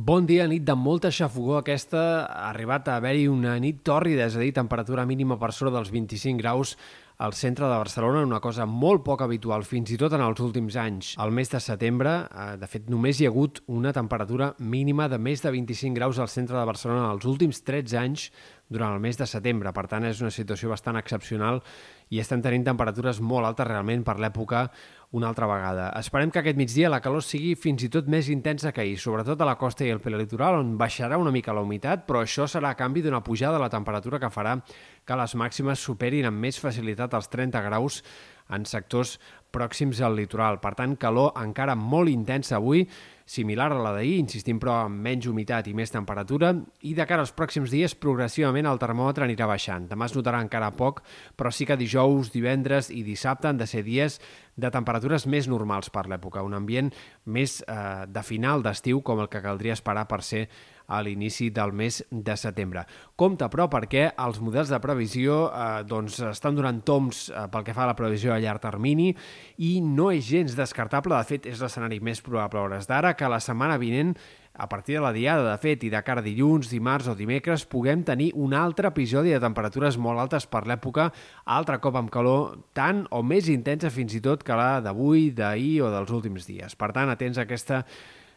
[0.00, 1.58] Bon dia, nit de molta xafogó.
[1.58, 5.74] Aquesta ha arribat a haver-hi una nit tòrrida, és a dir, temperatura mínima per sobre
[5.74, 6.72] dels 25 graus
[7.20, 10.78] al centre de Barcelona, una cosa molt poc habitual, fins i tot en els últims
[10.80, 11.10] anys.
[11.20, 15.18] Al mes de setembre, eh, de fet, només hi ha hagut una temperatura mínima de
[15.18, 18.30] més de 25 graus al centre de Barcelona els últims 13 anys
[18.70, 19.74] durant el mes de setembre.
[19.74, 21.60] Per tant, és una situació bastant excepcional
[22.08, 24.70] i estem tenint temperatures molt altes realment per l'època
[25.12, 25.88] una altra vegada.
[25.98, 29.40] Esperem que aquest migdia la calor sigui fins i tot més intensa que ahir, sobretot
[29.42, 32.70] a la costa i al prelitoral, on baixarà una mica la humitat, però això serà
[32.70, 34.60] a canvi d'una pujada de la temperatura que farà
[35.04, 38.04] que les màximes superin amb més facilitat els 30 graus
[38.54, 39.18] en sectors
[39.52, 40.60] pròxims al litoral.
[40.62, 42.86] Per tant, calor encara molt intensa avui,
[43.30, 46.50] similar a la d'ahir, insistim però amb menys humitat i més temperatura,
[46.82, 49.86] i de cara als pròxims dies progressivament el termòmetre anirà baixant.
[49.90, 51.04] Demà es notarà encara poc,
[51.38, 54.18] però sí que dijous, divendres i dissabte han de ser dies
[54.60, 56.90] de temperatures més normals per l'època, un ambient
[57.30, 57.78] més eh,
[58.10, 60.48] de final d'estiu com el que caldria esperar per ser
[60.90, 62.84] a l'inici del mes de setembre.
[63.16, 67.76] Compte, però, perquè els models de previsió eh, doncs, estan donant toms eh, pel que
[67.76, 69.12] fa a la previsió a llarg termini
[69.62, 73.30] i no és gens descartable, de fet, és l'escenari més probable a hores d'ara, que
[73.30, 74.16] la setmana vinent
[74.60, 77.64] a partir de la diada, de fet, i de cara a dilluns, dimarts o dimecres,
[77.70, 81.06] puguem tenir un altre episodi de temperatures molt altes per l'època,
[81.46, 85.80] altre cop amb calor tan o més intensa fins i tot que la d'avui, d'ahir
[85.86, 86.74] o dels últims dies.
[86.76, 87.84] Per tant, atents a aquesta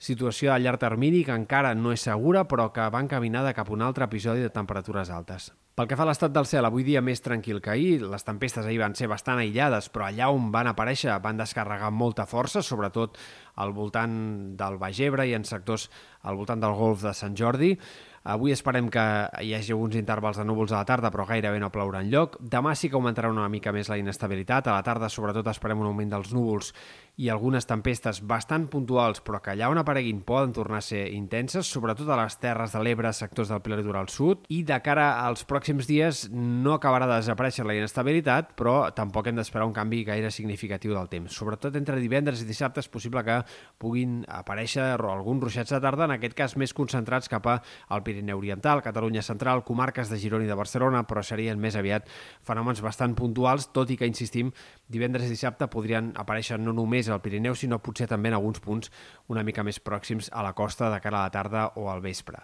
[0.00, 3.74] situació a llarg termini que encara no és segura, però que va encaminada cap a
[3.76, 5.50] un altre episodi de temperatures altes.
[5.76, 8.02] Pel que fa a l'estat del cel, avui dia més tranquil que ahir.
[8.02, 12.26] Les tempestes ahir van ser bastant aïllades, però allà on van aparèixer van descarregar molta
[12.28, 13.20] força, sobretot
[13.60, 14.12] al voltant
[14.60, 15.88] del Baix Ebre i en sectors
[16.24, 17.76] al voltant del golf de Sant Jordi.
[18.22, 19.00] Avui esperem que
[19.40, 22.36] hi hagi alguns intervals de núvols a la tarda, però gairebé no plourà lloc.
[22.40, 24.68] Demà sí que augmentarà una mica més la inestabilitat.
[24.68, 26.74] A la tarda, sobretot, esperem un augment dels núvols
[27.20, 31.68] i algunes tempestes bastant puntuals, però que allà on apareguin poden tornar a ser intenses,
[31.68, 34.44] sobretot a les terres de l'Ebre, sectors del prelitoral sud.
[34.48, 39.40] I de cara als pròxims dies no acabarà de desaparèixer la inestabilitat, però tampoc hem
[39.40, 41.36] d'esperar un canvi gaire significatiu del temps.
[41.36, 43.40] Sobretot entre divendres i dissabte és possible que
[43.80, 48.82] puguin aparèixer alguns ruixats de tarda, en aquest cas més concentrats cap al Pirineu Oriental,
[48.82, 52.08] Catalunya Central, comarques de Girona i de Barcelona, però serien més aviat
[52.46, 54.50] fenòmens bastant puntuals, tot i que, insistim,
[54.90, 58.90] divendres i dissabte podrien aparèixer no només al Pirineu, sinó potser també en alguns punts
[59.30, 62.42] una mica més pròxims a la costa de cara a la tarda o al vespre.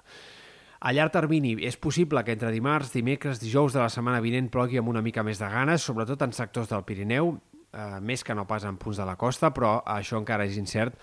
[0.87, 4.79] A llarg termini, és possible que entre dimarts, dimecres, dijous de la setmana vinent plogui
[4.79, 7.33] amb una mica més de ganes, sobretot en sectors del Pirineu,
[7.73, 10.95] eh, més que no pas en punts de la costa, però això encara és incert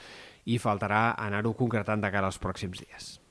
[0.45, 3.22] i faltarà anar-ho concretant de cara als pròxims dies.